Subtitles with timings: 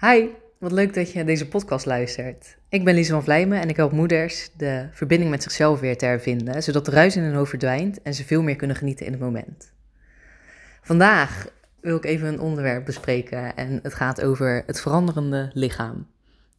[0.00, 0.26] Hi,
[0.58, 2.56] wat leuk dat je deze podcast luistert.
[2.68, 6.04] Ik ben Lise van Vlijmen en ik help moeders de verbinding met zichzelf weer te
[6.04, 9.12] hervinden, zodat de ruis in hun hoofd verdwijnt en ze veel meer kunnen genieten in
[9.12, 9.72] het moment.
[10.82, 11.46] Vandaag
[11.80, 16.06] wil ik even een onderwerp bespreken en het gaat over het veranderende lichaam.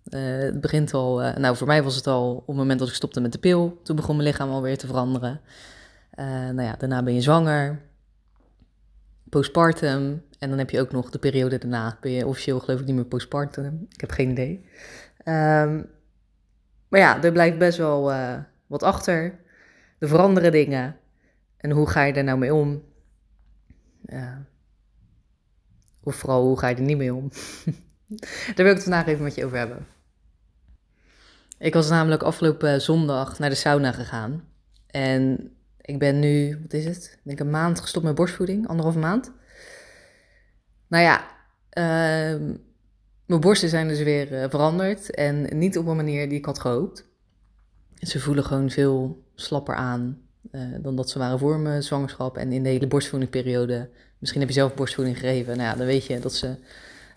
[0.10, 2.88] Uh, het begint al, uh, nou voor mij was het al op het moment dat
[2.88, 5.42] ik stopte met de pil, toen begon mijn lichaam alweer te veranderen.
[6.16, 7.82] Uh, nou ja, daarna ben je zwanger,
[9.30, 10.22] postpartum.
[10.42, 11.98] En dan heb je ook nog de periode daarna.
[12.02, 13.88] Ben je officieel geloof ik niet meer postpartum.
[13.90, 14.66] Ik heb geen idee.
[15.26, 15.90] Um,
[16.88, 19.40] maar ja, er blijft best wel uh, wat achter.
[20.00, 20.98] Er veranderen dingen.
[21.58, 22.84] En hoe ga je er nou mee om?
[26.04, 27.30] Of vooral, hoe ga je er niet mee om?
[28.56, 29.88] Daar wil ik het vandaag even met je over hebben.
[31.58, 34.44] Ik was namelijk afgelopen zondag naar de sauna gegaan.
[34.88, 37.12] En ik ben nu, wat is het?
[37.14, 39.32] Ik denk een maand gestopt met borstvoeding, anderhalve maand.
[40.92, 41.20] Nou ja,
[41.74, 42.40] uh,
[43.26, 46.60] mijn borsten zijn dus weer uh, veranderd en niet op een manier die ik had
[46.60, 47.06] gehoopt.
[48.00, 52.52] Ze voelen gewoon veel slapper aan uh, dan dat ze waren voor mijn zwangerschap en
[52.52, 53.90] in de hele borstvoedingperiode.
[54.18, 56.56] Misschien heb je zelf borstvoeding gegeven, nou ja, dan weet je dat ze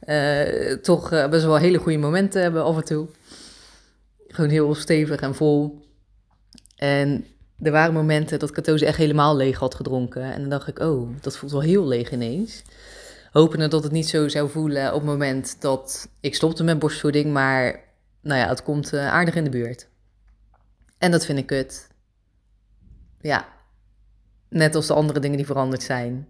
[0.06, 3.06] uh, toch best wel hele goede momenten hebben af en toe.
[4.28, 5.82] Gewoon heel stevig en vol.
[6.76, 7.26] En
[7.62, 10.22] er waren momenten dat Cato ze echt helemaal leeg had gedronken.
[10.22, 12.62] En dan dacht ik, oh, dat voelt wel heel leeg ineens.
[13.34, 17.32] Hopende dat het niet zo zou voelen op het moment dat ik stopte met borstvoeding.
[17.32, 17.80] Maar
[18.20, 19.88] nou ja, het komt uh, aardig in de buurt.
[20.98, 21.88] En dat vind ik kut.
[23.20, 23.48] Ja,
[24.48, 26.28] net als de andere dingen die veranderd zijn.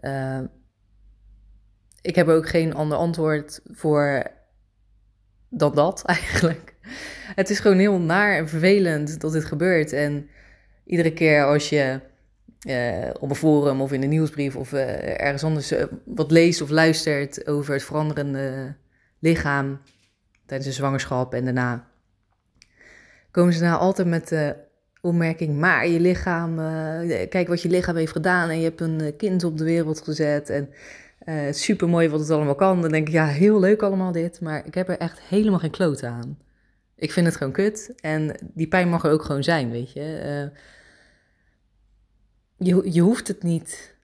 [0.00, 0.40] Uh,
[2.00, 4.30] ik heb ook geen ander antwoord voor
[5.48, 6.74] dan dat eigenlijk.
[7.34, 9.92] Het is gewoon heel naar en vervelend dat dit gebeurt.
[9.92, 10.28] En
[10.84, 12.00] iedere keer als je
[12.68, 16.62] uh, op een forum of in een nieuwsbrief of uh, ergens anders uh, wat leest
[16.62, 18.74] of luistert over het veranderende
[19.18, 19.80] lichaam
[20.46, 21.86] tijdens de zwangerschap en daarna,
[23.30, 24.56] komen ze nou altijd met de
[25.00, 26.56] opmerking, maar je lichaam,
[27.28, 30.50] kijk wat je lichaam heeft gedaan en je hebt een kind op de wereld gezet
[30.50, 30.68] en
[31.54, 32.80] super mooi wat het allemaal kan.
[32.80, 35.70] Dan denk ik, ja, heel leuk allemaal dit, maar ik heb er echt helemaal geen
[35.70, 36.38] klote aan.
[36.96, 40.50] Ik vind het gewoon kut en die pijn mag er ook gewoon zijn, weet je
[42.62, 43.94] je, je hoeft het niet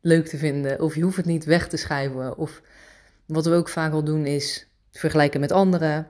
[0.00, 2.36] leuk te vinden of je hoeft het niet weg te schrijven.
[2.36, 2.62] Of
[3.26, 6.08] wat we ook vaak al doen is vergelijken met anderen.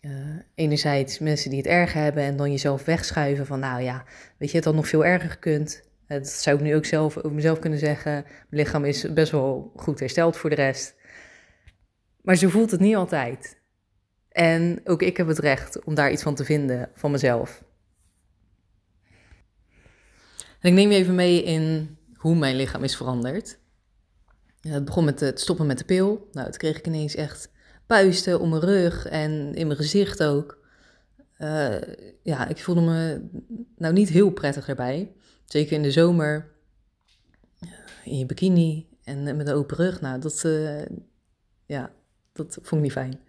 [0.00, 0.12] Uh,
[0.54, 4.04] enerzijds mensen die het erg hebben en dan jezelf wegschuiven van nou ja,
[4.38, 5.82] weet je, het had nog veel erger gekund.
[6.08, 8.12] Uh, dat zou ik nu ook zelf over mezelf kunnen zeggen.
[8.12, 10.94] Mijn lichaam is best wel goed hersteld voor de rest.
[12.22, 13.58] Maar zo voelt het niet altijd.
[14.28, 17.64] En ook ik heb het recht om daar iets van te vinden van mezelf.
[20.66, 23.58] En ik neem je even mee in hoe mijn lichaam is veranderd.
[24.60, 26.28] Het begon met het stoppen met de pil.
[26.32, 27.50] Nou, toen kreeg ik ineens echt
[27.86, 30.58] puisten om mijn rug en in mijn gezicht ook.
[31.38, 31.80] Uh,
[32.22, 33.28] ja, ik voelde me
[33.76, 35.12] nou niet heel prettig erbij.
[35.44, 36.52] Zeker in de zomer,
[38.04, 40.00] in je bikini en met een open rug.
[40.00, 40.44] Nou, dat,
[41.66, 41.92] ja,
[42.32, 43.20] dat vond ik niet fijn.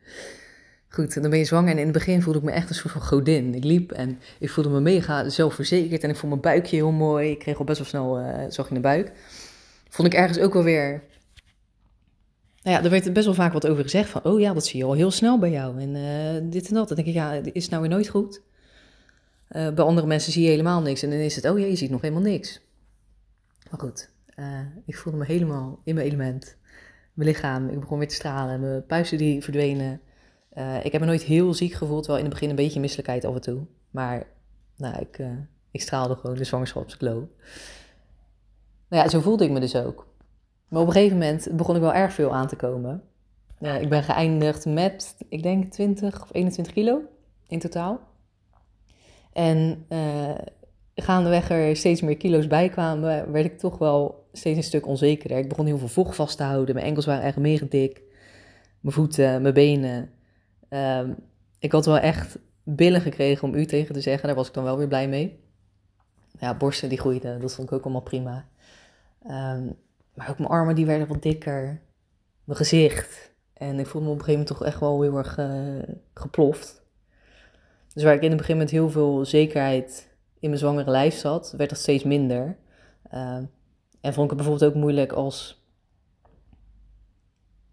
[0.90, 2.94] Goed, dan ben je zwanger en in het begin voelde ik me echt een soort
[2.94, 3.56] van godin.
[3.56, 7.32] Ik liep en ik voelde me mega zelfverzekerd en ik vond mijn buikje heel mooi.
[7.32, 9.12] Ik kreeg al best wel snel, uh, zag in de buik.
[9.90, 11.04] Vond ik ergens ook wel weer...
[12.64, 14.80] Nou ja, er werd best wel vaak wat over gezegd van, oh ja, dat zie
[14.80, 16.88] je al heel snel bij jou en uh, dit en dat.
[16.88, 18.42] Dan denk ik, ja, is het nou weer nooit goed?
[19.52, 21.76] Uh, bij andere mensen zie je helemaal niks en dan is het, oh ja, je
[21.76, 22.62] ziet nog helemaal niks.
[23.72, 24.10] Maar goed,
[24.86, 26.56] ik voelde me helemaal in mijn element.
[27.14, 30.02] Mijn lichaam, ik begon weer te stralen, mijn puisten die verdwenen...
[30.58, 33.26] Uh, ik heb me nooit heel ziek gevoeld, wel in het begin een beetje misselijkheid
[33.26, 33.66] af en toe.
[33.92, 34.28] Maar
[34.76, 35.32] nou, ik, uh,
[35.72, 37.24] ik straalde gewoon de zwangerschapsglow.
[38.90, 40.08] Nou ja, zo voelde ik me dus ook.
[40.68, 43.04] Maar op een gegeven moment begon ik wel erg veel aan te komen.
[43.60, 47.02] Ik ben geëindigd met, ik denk, 20 of 21 kilo
[47.48, 48.00] in totaal.
[49.34, 49.86] En
[50.96, 55.38] gaandeweg er steeds meer kilo's bij kwamen, werd ik toch wel steeds een stuk onzekerder.
[55.38, 56.76] Ik begon heel veel vocht vast te houden.
[56.76, 58.02] Mijn enkels waren echt mega dik.
[58.80, 60.10] Mijn voeten, mijn benen.
[60.70, 61.16] Um,
[61.60, 64.28] ik had wel echt billen gekregen om u tegen te zeggen.
[64.28, 65.40] Daar was ik dan wel weer blij mee.
[66.40, 68.48] Ja, borsten die groeiden, dat vond ik ook allemaal prima.
[69.24, 69.76] Um,
[70.14, 71.82] maar ook mijn armen die werden wat dikker.
[72.44, 73.36] Mijn gezicht.
[73.54, 76.86] En ik voelde me op een gegeven moment toch echt wel heel erg uh, geploft.
[77.94, 81.54] Dus waar ik in het begin met heel veel zekerheid in mijn zwangere lijf zat,
[81.58, 82.58] werd dat steeds minder.
[83.14, 83.38] Uh,
[84.02, 85.57] en vond ik het bijvoorbeeld ook moeilijk als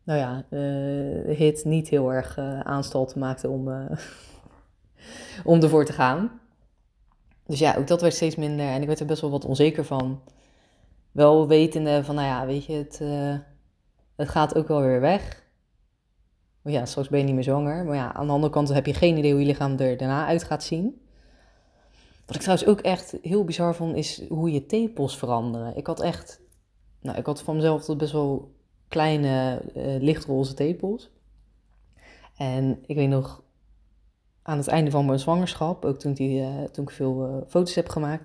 [0.04, 3.90] nou ja, uh, hit niet heel erg uh, aanstalten maakte om, uh,
[5.44, 6.40] om ervoor te gaan.
[7.46, 9.84] Dus ja, ook dat werd steeds minder en ik werd er best wel wat onzeker
[9.84, 10.20] van.
[11.12, 13.00] Wel wetende van, nou ja, weet je, het,
[14.16, 15.42] het gaat ook wel weer weg.
[16.62, 17.84] Want ja, straks ben je niet meer zwanger.
[17.84, 20.26] Maar ja, aan de andere kant heb je geen idee hoe je lichaam er daarna
[20.26, 21.00] uit gaat zien.
[22.26, 25.76] Wat ik trouwens ook echt heel bizar vond, is hoe je tepels veranderen.
[25.76, 26.40] Ik had echt,
[27.00, 28.54] nou, ik had van mezelf tot best wel
[28.94, 31.10] kleine uh, lichtroze tepels.
[32.36, 33.42] En ik weet nog,
[34.42, 37.74] aan het einde van mijn zwangerschap, ook toen, die, uh, toen ik veel uh, foto's
[37.74, 38.24] heb gemaakt,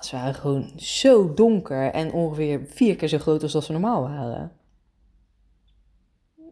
[0.00, 4.02] ze waren gewoon zo donker en ongeveer vier keer zo groot als dat ze normaal
[4.02, 4.52] waren.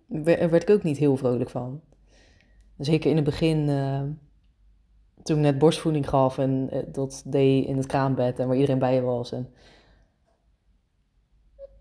[0.07, 1.81] Daar werd ik ook niet heel vrolijk van.
[2.79, 3.69] Zeker in het begin
[5.27, 8.79] toen ik net borstvoeding gaf en eh, dat deed in het kraambed en waar iedereen
[8.79, 9.33] bij was.
[9.33, 9.49] En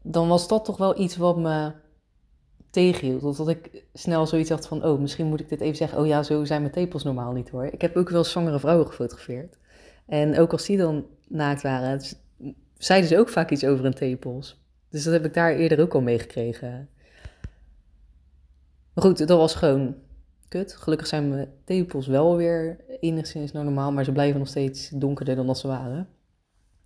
[0.07, 1.71] dan was dat toch wel iets wat me
[2.69, 3.37] tegenhield.
[3.37, 5.99] Dat ik snel zoiets dacht van, oh, misschien moet ik dit even zeggen.
[5.99, 7.65] Oh ja, zo zijn mijn tepels normaal niet hoor.
[7.65, 9.57] Ik heb ook wel zwangere vrouwen gefotografeerd.
[10.05, 12.01] En ook als die dan naakt waren,
[12.77, 14.63] zeiden ze ook vaak iets over hun tepels.
[14.89, 16.89] Dus dat heb ik daar eerder ook al meegekregen.
[18.93, 19.95] Maar goed, dat was gewoon
[20.47, 20.75] kut.
[20.75, 25.47] Gelukkig zijn mijn tepels wel weer enigszins normaal, maar ze blijven nog steeds donkerder dan
[25.47, 26.07] dat ze waren.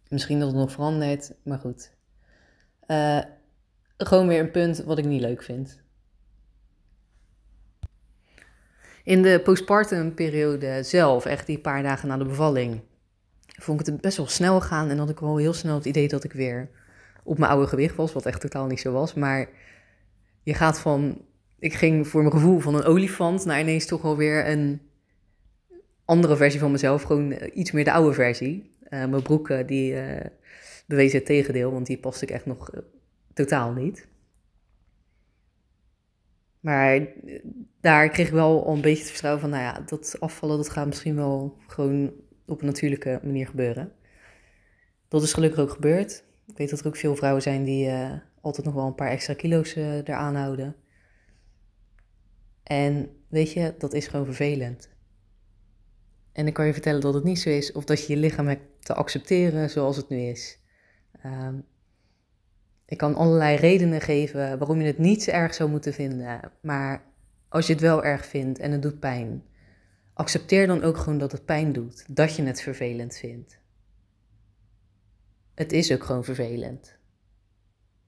[0.08, 1.98] Misschien dat het nog verandert, maar goed.
[2.92, 3.20] Uh,
[3.98, 5.82] gewoon weer een punt wat ik niet leuk vind.
[9.04, 12.82] In de postpartum periode zelf, echt die paar dagen na de bevalling,
[13.46, 16.08] vond ik het best wel snel gaan en had ik wel heel snel het idee
[16.08, 16.70] dat ik weer
[17.24, 19.14] op mijn oude gewicht was, wat echt totaal niet zo was.
[19.14, 19.50] Maar
[20.44, 21.22] je gaat van
[21.60, 24.82] ik ging voor mijn gevoel van een olifant naar ineens toch wel weer een
[26.06, 27.04] andere versie van mezelf.
[27.04, 28.78] Gewoon eh, iets meer de oude versie.
[28.84, 29.96] Uh, mijn broeken die
[30.90, 32.70] bewezen het tegendeel, want die paste ik echt nog
[33.34, 34.08] totaal niet.
[36.60, 37.08] Maar
[37.82, 40.70] daar kreeg ik wel al een beetje het vertrouwen van, nou ja, dat afvallen dat
[40.70, 42.14] gaat misschien wel gewoon
[42.46, 43.92] op een natuurlijke manier gebeuren.
[45.08, 46.24] Dat is gelukkig ook gebeurd.
[46.48, 47.92] Ik weet dat er ook veel vrouwen zijn die
[48.42, 50.76] altijd nog wel een paar extra kilo's eraan houden.
[52.64, 54.90] En weet je, dat is gewoon vervelend.
[56.32, 58.48] En ik kan je vertellen dat het niet zo is, of dat je je lichaam
[58.48, 60.59] hebt te accepteren zoals het nu is.
[61.26, 61.66] Um,
[62.86, 66.52] ik kan allerlei redenen geven waarom je het niet zo erg zou moeten vinden.
[66.62, 67.04] Maar
[67.50, 69.44] als je het wel erg vindt en het doet pijn,
[70.14, 72.16] accepteer dan ook gewoon dat het pijn doet.
[72.16, 73.60] Dat je het vervelend vindt.
[75.54, 76.98] Het is ook gewoon vervelend.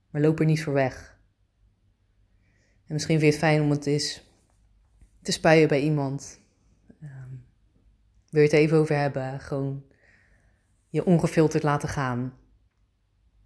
[0.09, 1.19] Maar loop er niet voor weg.
[2.87, 4.31] En misschien vind je het fijn om het is
[5.21, 6.39] te spuien bij iemand.
[7.03, 7.45] Um,
[8.29, 9.39] wil je het even over hebben?
[9.39, 9.83] Gewoon
[10.89, 12.33] je ongefilterd laten gaan.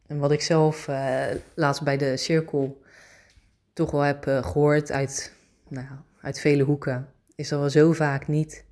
[0.08, 2.82] En wat ik zelf uh, laatst bij de cirkel
[3.74, 5.34] toch wel heb uh, gehoord uit,
[5.68, 5.88] nou,
[6.22, 8.66] uit vele hoeken, is dat we zo vaak niet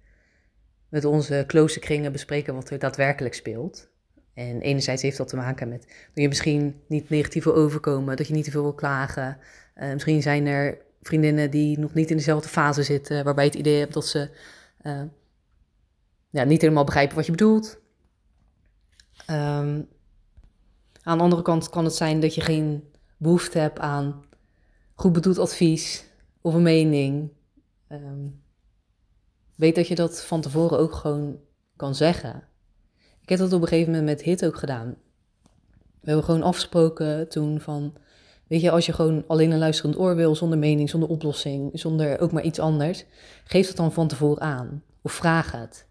[0.89, 3.91] met onze close kringen bespreken wat er daadwerkelijk speelt.
[4.33, 8.27] En enerzijds heeft dat te maken met dat je misschien niet negatief wil overkomen, dat
[8.27, 9.37] je niet te veel wil klagen.
[9.75, 13.59] Uh, misschien zijn er vriendinnen die nog niet in dezelfde fase zitten, waarbij je het
[13.59, 14.29] idee hebt dat ze
[16.29, 17.79] ja, niet helemaal begrijpen wat je bedoelt.
[19.29, 19.87] Um,
[21.03, 24.23] aan de andere kant kan het zijn dat je geen behoefte hebt aan
[24.93, 26.05] goed bedoeld advies
[26.41, 27.31] of een mening.
[27.89, 28.43] Um,
[29.55, 31.39] weet dat je dat van tevoren ook gewoon
[31.75, 32.43] kan zeggen.
[33.21, 34.95] Ik heb dat op een gegeven moment met HIT ook gedaan.
[35.99, 37.93] We hebben gewoon afgesproken toen van
[38.47, 42.19] Weet je, als je gewoon alleen een luisterend oor wil, zonder mening, zonder oplossing, zonder
[42.19, 43.05] ook maar iets anders,
[43.43, 44.83] geef het dan van tevoren aan.
[45.01, 45.87] Of vraag het.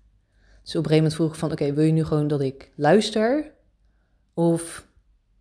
[0.63, 2.73] Dus op een gegeven moment vroeg ik van, oké, wil je nu gewoon dat ik
[2.77, 3.53] luister?
[4.35, 4.87] Of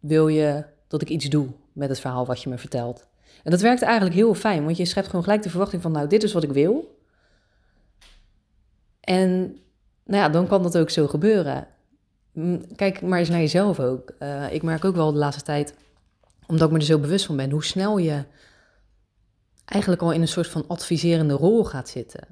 [0.01, 3.07] wil je dat ik iets doe met het verhaal wat je me vertelt?
[3.43, 6.07] En dat werkt eigenlijk heel fijn, want je schept gewoon gelijk de verwachting van, nou,
[6.07, 6.99] dit is wat ik wil.
[8.99, 9.39] En
[10.05, 11.67] nou ja, dan kan dat ook zo gebeuren.
[12.75, 14.13] Kijk maar eens naar jezelf ook.
[14.19, 15.73] Uh, ik merk ook wel de laatste tijd
[16.47, 18.23] omdat ik me er zo bewust van ben, hoe snel je
[19.65, 22.27] eigenlijk al in een soort van adviserende rol gaat zitten.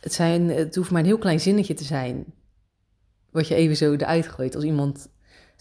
[0.00, 2.24] Het, zijn, het hoeft maar een heel klein zinnetje te zijn,
[3.30, 4.54] wat je even zo eruit gooit.
[4.54, 5.08] Als iemand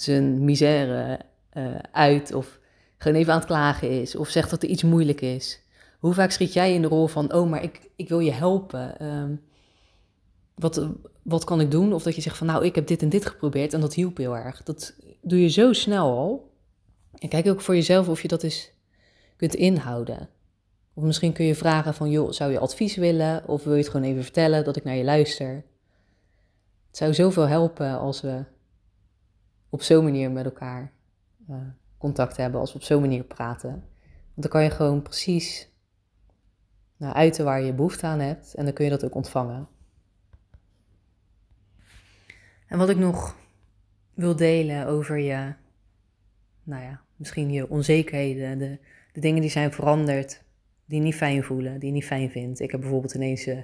[0.01, 1.19] zijn misère
[1.53, 2.59] uh, uit of
[2.97, 5.61] gewoon even aan het klagen is of zegt dat er iets moeilijk is.
[5.99, 9.05] Hoe vaak schiet jij in de rol van, oh, maar ik, ik wil je helpen.
[9.05, 9.41] Um,
[10.55, 10.87] wat,
[11.21, 11.93] wat kan ik doen?
[11.93, 14.17] Of dat je zegt van, nou, ik heb dit en dit geprobeerd en dat hielp
[14.17, 14.63] heel erg.
[14.63, 16.51] Dat doe je zo snel al.
[17.17, 18.71] En kijk ook voor jezelf of je dat eens
[19.35, 20.29] kunt inhouden.
[20.93, 23.47] Of misschien kun je vragen van, joh, zou je advies willen?
[23.47, 25.63] Of wil je het gewoon even vertellen dat ik naar je luister?
[26.87, 28.43] Het zou zoveel helpen als we
[29.71, 30.91] op zo'n manier met elkaar
[31.49, 31.55] uh,
[31.97, 33.69] contact hebben, als we op zo'n manier praten.
[33.69, 35.69] Want dan kan je gewoon precies
[36.97, 39.67] nou, uiten waar je behoefte aan hebt en dan kun je dat ook ontvangen.
[42.67, 43.35] En wat ik nog
[44.13, 45.53] wil delen over je
[46.63, 48.77] nou ja, misschien je onzekerheden, de,
[49.13, 50.43] de dingen die zijn veranderd
[50.85, 52.59] die niet fijn voelen, die je niet fijn vindt.
[52.59, 53.59] Ik heb bijvoorbeeld ineens, uh,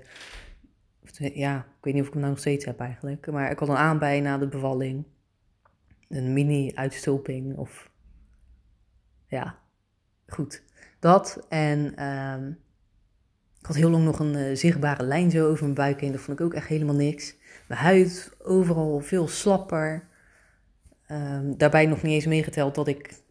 [1.35, 3.69] ja, ik weet niet of ik hem nou nog steeds heb eigenlijk, maar ik had
[3.69, 5.05] een aanbij na de bevalling.
[6.09, 7.91] Een mini-uitstulping of,
[9.27, 9.59] ja,
[10.27, 10.63] goed.
[10.99, 12.59] Dat en um,
[13.59, 16.11] ik had heel lang nog een uh, zichtbare lijn zo over mijn buik heen.
[16.11, 17.35] Dat vond ik ook echt helemaal niks.
[17.67, 20.07] Mijn huid overal veel slapper.
[21.11, 23.21] Um, daarbij nog niet eens meegeteld dat ik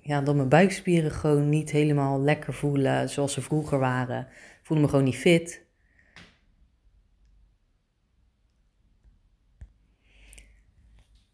[0.00, 4.26] ja, dat mijn buikspieren gewoon niet helemaal lekker voelen zoals ze vroeger waren.
[4.62, 5.64] Voelde me gewoon niet fit.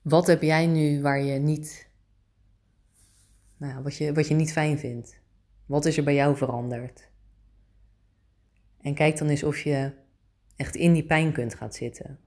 [0.08, 1.90] Wat heb jij nu waar je niet,
[3.56, 5.20] nou, wat, je, wat je niet fijn vindt?
[5.66, 7.10] Wat is er bij jou veranderd?
[8.80, 9.92] En kijk dan eens of je
[10.56, 12.18] echt in die pijn kunt gaan zitten.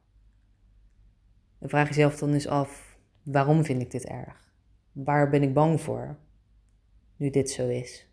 [1.60, 4.54] En vraag jezelf dan eens af, waarom vind ik dit erg?
[4.92, 6.18] Waar ben ik bang voor?
[7.22, 8.08] nu dit zo is.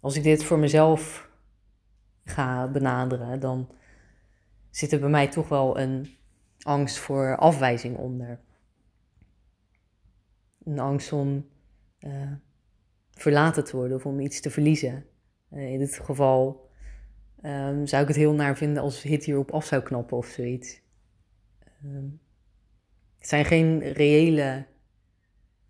[0.00, 1.30] Als ik dit voor mezelf
[2.24, 3.70] ga benaderen, dan
[4.70, 6.17] zit er bij mij toch wel een
[6.68, 8.40] angst voor afwijzing onder.
[10.64, 11.48] Een angst om
[12.00, 12.32] uh,
[13.10, 15.04] verlaten te worden of om iets te verliezen.
[15.52, 16.70] Uh, in dit geval
[17.42, 20.80] um, zou ik het heel naar vinden als Hit hierop af zou knappen of zoiets.
[21.84, 22.20] Um,
[23.18, 24.66] het zijn geen reële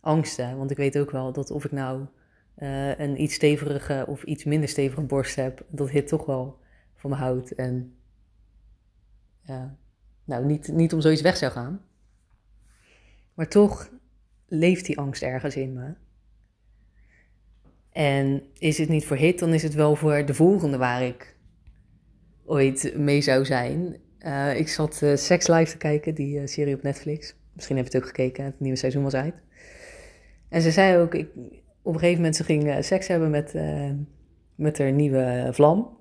[0.00, 0.56] angsten.
[0.56, 2.06] Want ik weet ook wel dat of ik nou
[2.56, 6.58] uh, een iets stevige of iets minder stevige borst heb, dat hit toch wel
[6.94, 7.54] van me houdt.
[7.54, 7.96] En
[9.50, 9.64] uh,
[10.28, 11.80] nou, niet, niet om zoiets weg zou gaan.
[13.34, 13.90] Maar toch
[14.46, 15.94] leeft die angst ergens in me.
[17.92, 21.36] En is het niet voor hit, dan is het wel voor de volgende waar ik
[22.44, 23.96] ooit mee zou zijn.
[24.20, 27.36] Uh, ik zat uh, Sex Life te kijken, die uh, serie op Netflix.
[27.52, 29.34] Misschien heb je het ook gekeken, het nieuwe seizoen was uit.
[30.48, 31.28] En ze zei ook, ik,
[31.82, 33.54] op een gegeven moment ze ging seks hebben met,
[34.54, 35.96] met haar nieuwe vlam.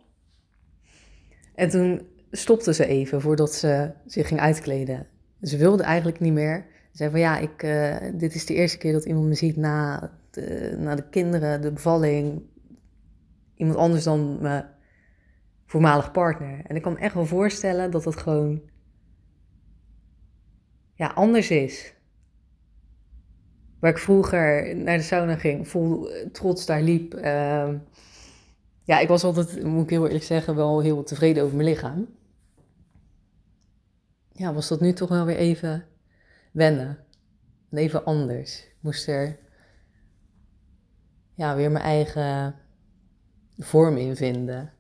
[1.56, 5.08] En toen stopte ze even voordat ze zich ging uitkleden.
[5.42, 6.66] Ze wilde eigenlijk niet meer.
[6.92, 9.56] Ze zei van ja, ik, uh, dit is de eerste keer dat iemand me ziet
[9.56, 12.42] na de, na de kinderen, de bevalling.
[13.56, 14.66] Iemand anders dan mijn
[15.66, 16.62] voormalig partner.
[16.66, 18.62] En ik kan me echt wel voorstellen dat dat gewoon
[20.94, 21.96] ja, anders is.
[23.80, 27.16] Waar ik vroeger naar de sauna ging, vol trots daar liep.
[27.16, 27.70] Uh,
[28.84, 32.08] ja, ik was altijd, moet ik heel eerlijk zeggen, wel heel tevreden over mijn lichaam.
[34.38, 35.86] Ja, was dat nu toch wel weer even
[36.52, 37.06] wennen.
[37.70, 38.64] En even anders.
[38.64, 39.40] Ik moest er
[41.34, 42.56] ja, weer mijn eigen
[43.58, 44.74] vorm in vinden.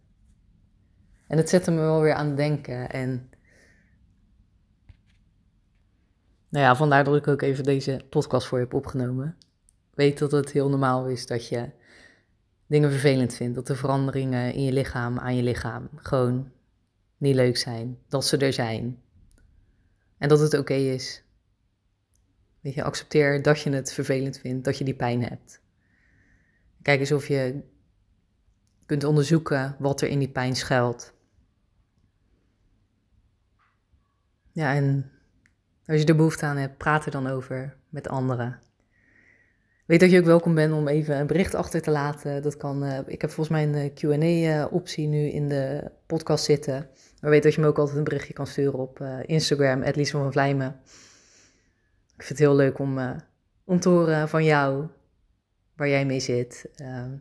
[1.27, 2.89] En het zette me wel weer aan het denken.
[2.89, 3.29] En
[6.49, 9.37] Nou ja, vandaar dat ik ook even deze podcast voor je heb opgenomen.
[9.93, 11.69] Weet dat het heel normaal is dat je
[12.67, 13.55] dingen vervelend vindt.
[13.55, 16.51] Dat de veranderingen in je lichaam, aan je lichaam, gewoon
[17.17, 17.97] niet leuk zijn.
[18.07, 19.01] Dat ze er zijn.
[20.17, 21.23] En dat het oké is.
[22.61, 25.61] Weet je, accepteer dat je het vervelend vindt, dat je die pijn hebt.
[26.81, 27.63] Kijk eens of je
[28.85, 31.13] kunt onderzoeken wat er in die pijn schuilt.
[34.51, 35.11] Ja, en
[35.85, 38.59] als je er behoefte aan hebt, praat er dan over met anderen.
[39.85, 42.41] Weet dat je ook welkom bent om even een bericht achter te laten.
[42.41, 46.45] Dat kan, uh, ik heb volgens mij een eh, Q&A-optie eh, nu in de podcast
[46.45, 46.89] zitten.
[47.21, 50.11] Maar weet dat je me ook altijd een berichtje kan sturen op uh, Instagram, Lies
[50.11, 50.79] van Vlijmen.
[52.15, 53.15] Ik vind het heel leuk om, uh,
[53.63, 54.87] om te horen van jou,
[55.75, 56.69] waar jij mee zit.
[56.75, 57.17] Ehm,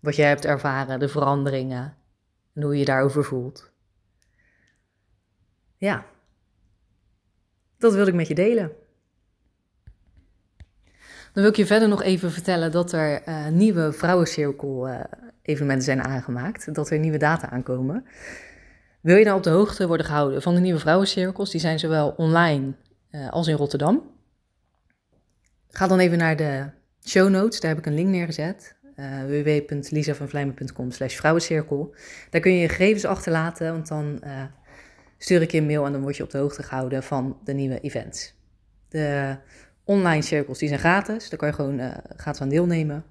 [0.00, 1.96] wat jij hebt ervaren, de veranderingen
[2.54, 3.72] en hoe je je daarover voelt.
[5.76, 6.06] Ja,
[7.78, 8.72] dat wil ik met je delen.
[11.32, 15.00] Dan wil ik je verder nog even vertellen dat er uh, nieuwe vrouwencirkel uh,
[15.42, 16.74] evenementen zijn aangemaakt.
[16.74, 18.06] Dat er nieuwe data aankomen.
[19.00, 21.50] Wil je nou op de hoogte worden gehouden van de nieuwe vrouwencirkels?
[21.50, 22.72] Die zijn zowel online
[23.10, 24.10] uh, als in Rotterdam.
[25.70, 26.70] Ga dan even naar de
[27.04, 27.60] show notes.
[27.60, 28.76] Daar heb ik een link neergezet.
[28.96, 31.94] Uh, www.lisavanvlijmen.com slash vrouwencirkel.
[32.30, 34.22] Daar kun je je gegevens achterlaten, want dan
[35.18, 37.52] stuur ik je een mail en dan word je op de hoogte gehouden van de
[37.52, 38.34] nieuwe events.
[38.88, 39.36] De
[39.84, 43.04] online cirkels die zijn gratis, daar kan je gewoon uh, gratis aan deelnemen.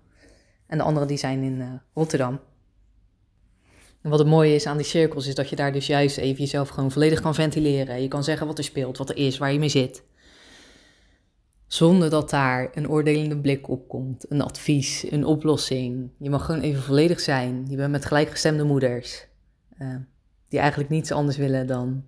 [0.67, 2.39] En de andere die zijn in Rotterdam.
[4.01, 6.39] En wat het mooie is aan die cirkels is dat je daar dus juist even
[6.39, 8.01] jezelf gewoon volledig kan ventileren.
[8.01, 10.03] Je kan zeggen wat er speelt, wat er is, waar je mee zit.
[11.67, 16.09] Zonder dat daar een oordelende blik op komt, een advies, een oplossing.
[16.17, 17.65] Je mag gewoon even volledig zijn.
[17.69, 19.27] Je bent met gelijkgestemde moeders.
[19.79, 19.95] Uh,
[20.47, 22.03] die eigenlijk niets anders willen dan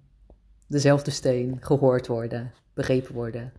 [0.68, 3.54] dezelfde steun, gehoord worden, begrepen worden.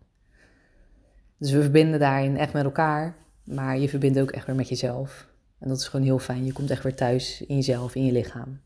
[1.39, 5.32] Dus we verbinden daarin echt met elkaar, maar je verbindt ook echt weer met jezelf.
[5.63, 6.45] En dat is gewoon heel fijn.
[6.45, 8.61] Je komt echt weer thuis in jezelf, in je lichaam.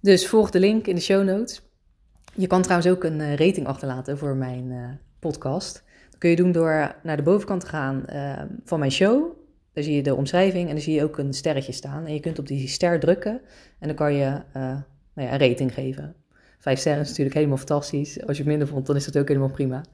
[0.00, 1.62] Dus volg de link in de show notes.
[2.34, 5.84] Je kan trouwens ook een eh, rating achterlaten voor mijn uh, podcast.
[6.10, 9.36] Dat kun je doen door naar de bovenkant te gaan uh, van mijn show.
[9.72, 12.06] Daar zie je de omschrijving en dan zie je ook een sterretje staan.
[12.06, 13.40] En je kunt op die ster drukken
[13.78, 14.82] en dan kan je nou
[15.14, 16.14] ja, een rating geven.
[16.58, 18.26] Vijf sterren is natuurlijk helemaal fantastisch.
[18.26, 19.84] Als je het minder vond, dan is dat ook helemaal prima.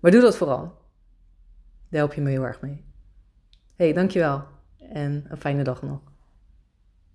[0.00, 0.60] maar doe dat vooral.
[1.88, 2.84] Daar help je me heel erg mee.
[3.76, 4.44] Hey, dankjewel
[4.78, 6.13] en een fijne dag nog.